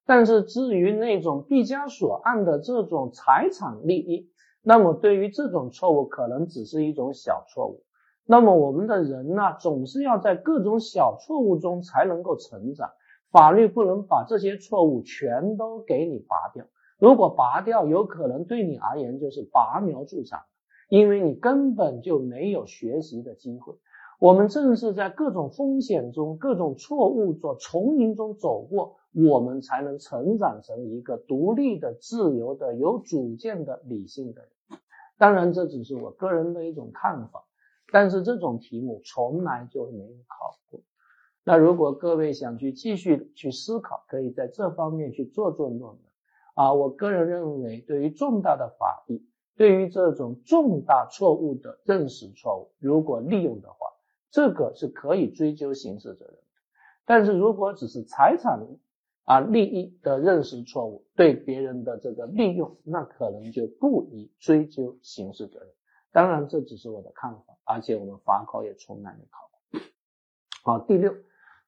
[0.06, 4.30] 但是至于那种毕加索案的这种财产利益，
[4.62, 7.84] 那么对于这种错误，可能只是一种小错误。
[8.24, 12.90] 那么我们的人呢，总是要在各种小错误中才能够成长。
[13.30, 16.64] 法律不能把这些错误全都给你拔掉，
[16.98, 20.40] 如果拔掉，有可能对你而言就是拔苗助长，
[20.88, 23.74] 因为你根本就没有学习的机会。
[24.18, 34.80] 我们正是在各种风险中、各种错误做丛林中走过，我们才能成长成一个独立的、自由的、有主见的、理性的人。
[35.18, 37.44] 当然，这只是我个人的一种看法。
[37.90, 40.80] 但是这种题目从来就没有考过。
[41.42, 45.96] 那如果各位想去继续去思考，可以在这方面去做做论文
[46.54, 46.74] 啊。
[46.74, 49.24] 我个人认为，对于重大的法律，
[49.56, 53.76] 对于这种重大错误的认识错误，如果利用的话，
[54.30, 56.42] 这个是可以追究刑事责任的。
[57.04, 58.66] 但是如果只是财产
[59.24, 65.68] 啊利益的认识错误，对别人的这个利用，那可能就不宜追究刑事责任。
[66.10, 69.80] 当然，这只是我的看法，而且我们法考也从来没考过。
[70.64, 71.14] 好，第六，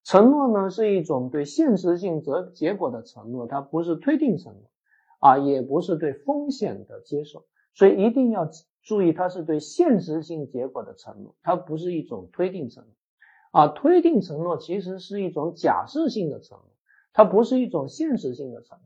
[0.02, 4.70] 承诺呢是一种对现实性责结果的承诺，它不是推定承诺
[5.18, 7.44] 啊，也不是对风险的接受，
[7.74, 8.46] 所以一定要
[8.82, 12.92] 注意，它是对现实性结果的承诺，它不是一种推定承诺
[13.52, 13.68] 啊。
[13.68, 16.70] 推定承诺其实是一种假设性的承诺，
[17.12, 18.84] 它不是一种现实性的承诺。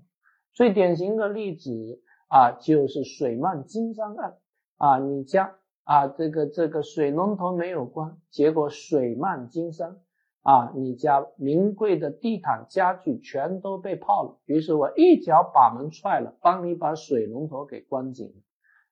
[0.52, 4.36] 最典型的例子啊，就是水漫金山案。
[4.76, 10.00] 啊，你家啊，这个这个水龙头没有关，结果水漫金山
[10.42, 14.38] 啊，你家名贵的地毯家具全都被泡了。
[14.46, 18.42] 于是我一脚把门踹了，帮你把水龙头给关紧了。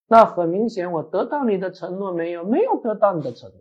[0.08, 2.44] 那很明显，我得到你的承诺没有？
[2.44, 3.58] 没有得到你的承诺。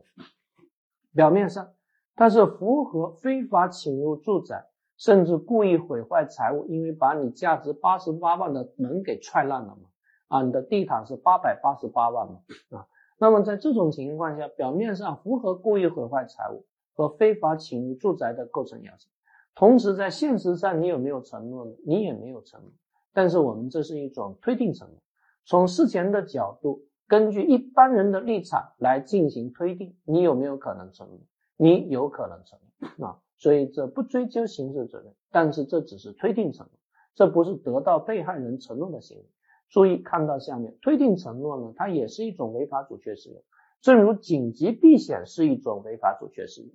[1.13, 1.73] 表面上
[2.15, 4.67] 他是符合非法侵入住宅，
[4.97, 9.87] 甚至故意毁坏财物，因为把你价值八十八万的门给踹烂了嘛。
[10.27, 12.39] 啊，你的地毯是八百八十八万嘛？
[12.69, 12.87] 啊，
[13.17, 16.65] 那么在这种情况下，表面上符合故意毁坏财物
[16.95, 19.09] 和非法侵入住宅的构成要求，
[19.55, 21.71] 同时在现实上你有没有承诺呢？
[21.85, 22.71] 你也没有承诺。
[23.13, 24.97] 但是我们这是一种推定承诺，
[25.45, 31.19] 从事前的角度，根据一般人的立场来进行推定，你有没有可能承诺？
[31.57, 32.59] 你有可能承
[32.97, 36.79] 诺啊，所以这不追究刑事责任，但是这只是推定承诺，
[37.13, 39.25] 这不是得到被害人承诺的行为。
[39.69, 43.43] 注意看到下面，推定承诺呢，它也是一种违法阻却使用，
[43.81, 46.71] 正如紧急避险是一种违法阻却使用，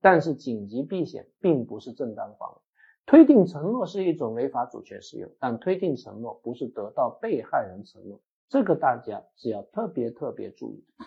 [0.00, 2.60] 但是紧急避险并不是正当防卫，
[3.06, 11.04] 推定承诺是一种违法主权事由，但推定承诺不是得到被害人承诺，这个大家是要特别特别注意的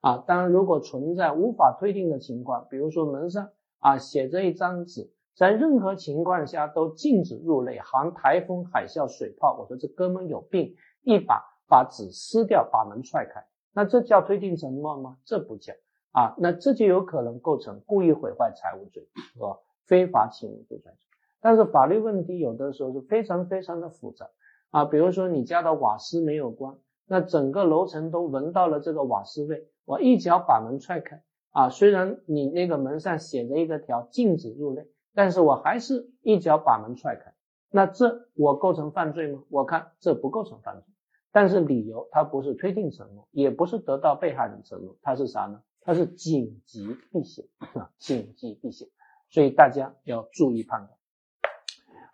[0.00, 0.18] 啊。
[0.28, 15.18] 当然，如果存在无法推定的情况，比如说门上啊写着一张纸，在任何情况下都禁止入内，含台风、海啸、水泡，我说这哥们有病，一把把纸撕掉，把门踹开，那这叫推定承诺吗？
[15.24, 15.72] 这不叫
[16.12, 21.08] 啊，那这就有可能构成故意毁坏财物罪和非法侵入住宅罪。
[21.44, 24.30] 但是法律问题有的时候是非常非常的复杂
[24.70, 37.34] 啊，比如说你家的瓦斯没有关，那整个楼层都闻到了这个瓦斯味，我一脚把门踹开啊，虽然你那个门上写着一个条禁止入内，但是我还是一脚把门踹开，
[37.70, 39.42] 那这我构成犯罪吗？
[39.50, 40.94] 我看这不构成犯罪，
[41.30, 45.60] 但是理由它不是推定承诺，也不是得到被害人承诺，它是啥呢？
[45.82, 48.88] 它是紧急避险啊，紧急避险，
[49.28, 50.96] 所以大家要注意判断。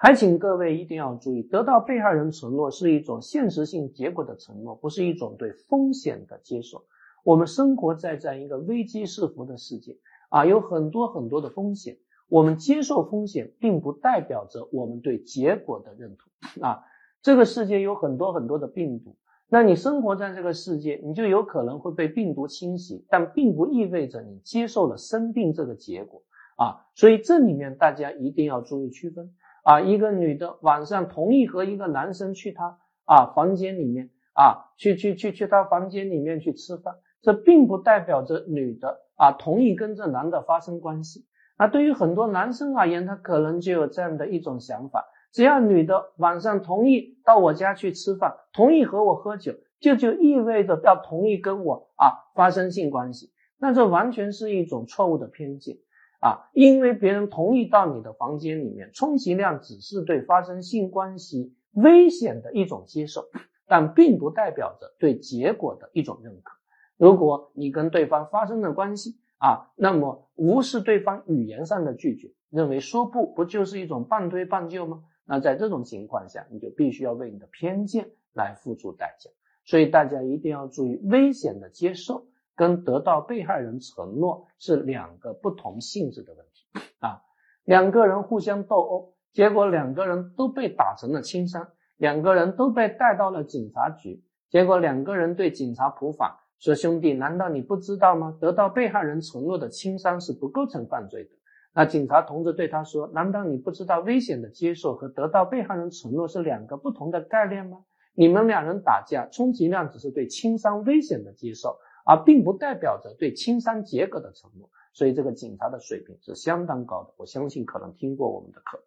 [0.03, 6.87] 还请各位一定要注意，得到被害人承诺是一种现实性结果的承诺，不是一种对风险的接受。
[7.23, 9.99] 我们生活在这样一个危机四伏的世界
[10.31, 11.99] 啊，有很多很多的风险。
[12.31, 16.81] 我们接受风险，并不代表着我们对结果的认同啊。
[17.21, 19.17] 这个世界有很多很多的病毒，
[19.51, 26.23] 那你生活在这个世界，你就有可能会被病毒侵袭，但并不意味着你接受了生病这个结果
[26.57, 26.89] 啊。
[26.95, 29.31] 所以这里面大家一定要注意区分。
[29.65, 41.27] 啊，一个女的晚上同意和一个男生去她啊房间里面啊，去去去去他房间里面去吃饭，这并不代表着女的啊同意跟这男的发生关系。
[41.59, 53.31] 那对于很多男生而言，他可能就有这样的一种想法：只要女的晚上同意到我家去吃饭，同意和我喝酒，就就意味着要同意跟我啊发生性关系。
[53.59, 55.77] 那这完全是一种错误的偏见。
[56.21, 63.25] 啊，因为别人同意到你的房间里面，充其量只是对发生性关系危险的一种接受，
[63.67, 66.53] 但并不代表着对结果的一种认可。
[66.99, 75.03] 如果你跟对方发生了关系啊，那么无视对方语言上的拒绝，认为说不不就是一种半推半就吗？
[75.25, 79.31] 那在这种情况下，你就必须要为你的偏见来付出代价。
[79.65, 82.27] 所以大家一定要注意危险的接受。
[82.61, 86.67] 跟得到被害人承诺是两个不同性质的问题
[86.99, 87.23] 啊。
[87.65, 98.37] 两个人互相斗殴，结果两个人都被打成了轻伤，两个人都被带到了警察局，结果两个人对警察普法说：“兄弟，难道你不知道吗？
[98.39, 101.31] 得到被害人承诺的轻伤是不构成犯罪的。”
[101.73, 107.79] 那警察同志对他说：“难道你不知道危险的接受和得到被害人承诺是两个不同的概念吗？
[108.13, 117.15] 你们两人打架，充其量只是对轻伤危险的接受。”而并不代表着对青山结果的承诺，所以这个警察的水平是相当高的。
[117.17, 118.81] 我相信可能听过我们的课。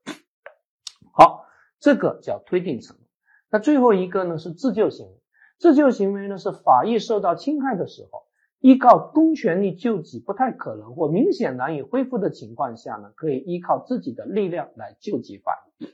[1.14, 1.46] 好，
[1.80, 3.06] 这个叫推定承诺。
[3.50, 5.14] 那最后一个呢是自救行为。
[5.60, 8.24] 自救行为呢是法益受到侵害的时候，
[8.60, 15.88] 依靠公权力救济不太可能或明显难以恢复的情况下呢，可以依靠自己的力量来救济法益。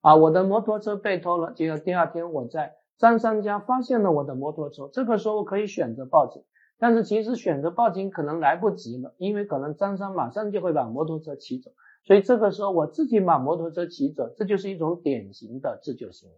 [0.00, 6.42] 啊，我的摩托车被偷了，结果第二天我在张三家发现了我的摩托车，这个时候我可以选择报警。
[6.78, 11.70] 但是其实选择报警可能来不及了，因为可能张三马上就会把摩托车骑走，
[12.02, 16.34] 所以这个时候我自己把摩托车骑走，这就是一种典型的自救行为。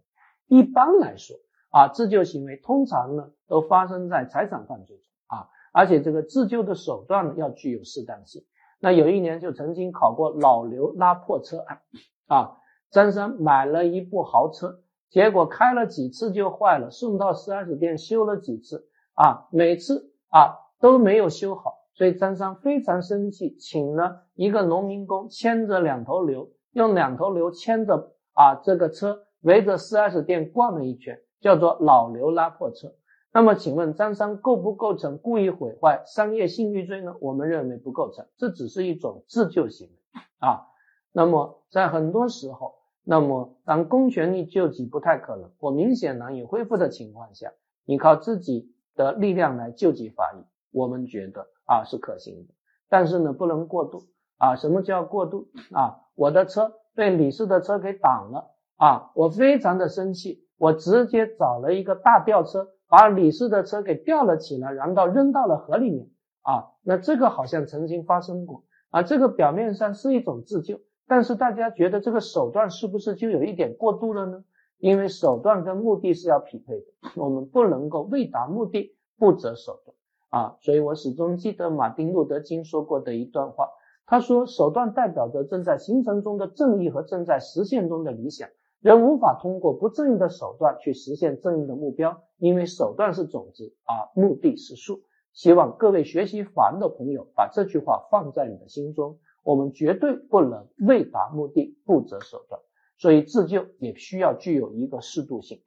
[0.47, 1.35] 一般来说
[1.71, 8.43] 啊，自救行为通常呢都发生在财产犯罪中啊，而且这个自救的手段呢要具有适当性。
[8.79, 11.81] 那有一年就曾经考过老刘拉破车案
[12.27, 12.57] 啊，
[12.91, 20.13] 张三买了一部豪车，结果开了几次就坏了，送到 4S 店修了几次啊，每次。
[20.29, 32.93] 啊，都没有修好，所以张三非常生气，请了一个农民工牵着两头牛，用两头牛牵着啊这个车围着 4S 店逛了一圈，叫做老刘拉破车。
[33.31, 37.15] 那么请问张三构不构成故意毁坏商业信誉罪呢？
[37.21, 40.67] 我们认为不构成，这只是一种自救行为啊。
[41.13, 47.53] 那么在很多时候，那么当公权力救济不太可能或明显难以恢复的情况下，
[47.85, 48.73] 你靠自己。
[48.97, 52.53] 的力量来救济法益，我们觉得啊是可行的，
[52.89, 54.01] 但是呢不能过度
[54.37, 54.55] 啊。
[54.57, 56.01] 什么叫过度啊？
[56.15, 66.09] 我的车被李四的车给挡了啊，我非常的生气，我直接找了一个大吊车，把李四的车给吊了起来，然后扔到了河里面
[66.41, 66.73] 啊。
[66.83, 74.43] 那这个好像曾经发生过啊，这个表面上是一种自救，但是大家觉得这个手段是不是就有一点过度了呢？
[74.79, 79.95] 因为手段跟目的是要匹配的，我们不能够为达目的不择手段
[80.29, 80.57] 啊！
[80.61, 83.69] 所以我始终记得马丁路德金说过的一段话，
[84.05, 88.49] 他说，手段代表着正在形成中的正义和正在实现中的理想。
[88.79, 95.01] 人无法通过不正义的手段去实现正义的目标，因为手段是种子，而目的是树。
[95.33, 99.17] 希望各位学习法的朋友把这句话放在你的心中。
[99.43, 102.61] 我们绝对不能为达目的不择手段，
[102.97, 105.61] 所以自救也需要具有一个适度性。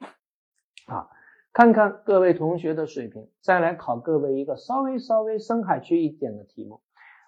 [0.86, 1.08] 啊，
[1.52, 6.80] 看看各位同学的水平，再来考各位一个稍微稍微深海区一点的题目。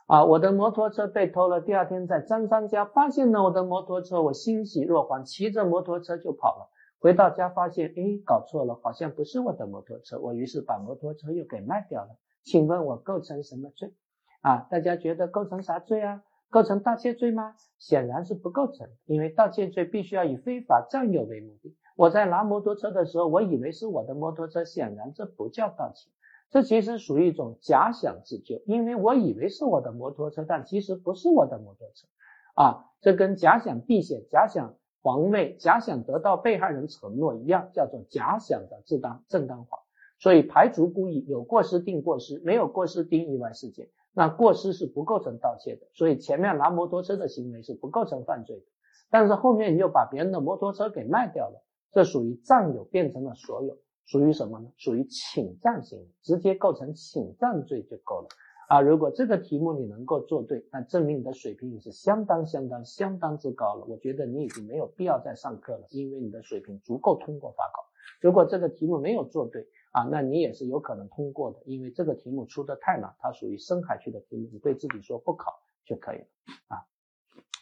[0.06, 6.70] 啊，我的摩托车被偷了，第二天在张三家发现了我的摩托车，我欣喜若狂，骑着摩托车就跑了。
[6.98, 12.16] 回到家发现，哎，搞错了，好像不是我的摩托车，我于是把摩托车又给卖掉了。
[12.42, 13.94] 请问我构成什么罪？
[14.40, 16.22] 啊，大家觉得构成啥罪啊？
[16.52, 17.54] 构成盗窃罪吗？
[17.78, 21.74] 显然是不构成，因为盗窃罪必须要以非法占有为目的。
[21.96, 26.10] 我在拿摩托车的时候，我以为是我的摩托车，显然这不叫盗窃，
[26.50, 32.06] 这其实属于一种假想自救，因为我以为是我的摩托车，但其实不是我的摩托车
[32.54, 39.78] 啊，这跟假想避险、假想防卫、假想得到被害人承诺一样，叫做假想的自当正当化。
[40.18, 43.88] 所以排除故意，有过失定过失，没有过失定意外事件。
[44.14, 48.64] 那过失是不构成盗窃的，所以前面拿摩托车的行为是不构成犯罪的。
[49.10, 54.70] 但是后面你又把别人的摩托车给卖掉了，这属于占有变成了所有，属于什么呢？
[54.76, 58.28] 属于侵占行为，直接构成侵占罪就够了
[58.68, 58.80] 啊！
[58.80, 63.84] 如果这个题目你能够做对，那证明你的水平也是相当相当相当之高了。
[63.86, 67.82] 我觉得你已经没有必要再上课了，因为你的水平足够通过法考。
[68.20, 76.26] 如果这个题目没有做对，啊，那你也是有可能通过的，因为这个题目出的太难，它属于深海区的题目，你对自己说不考就可以了
[76.68, 76.84] 啊。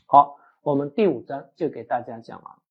[0.06, 2.62] 好，我们第五章就给大家讲完了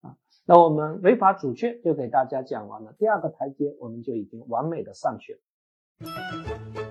[0.00, 0.16] 啊。
[0.46, 6.85] 那我们违法主确就给大家讲完了，第二个台阶我们就已经完美的上去了。